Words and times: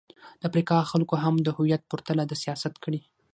د 0.39 0.41
افریقا 0.49 0.79
خلکو 0.91 1.15
هم 1.23 1.35
د 1.41 1.47
هویت 1.57 1.81
پر 1.91 1.99
تله 2.07 2.23
د 2.27 2.33
سیاست 2.43 2.73
کړې. 2.83 2.99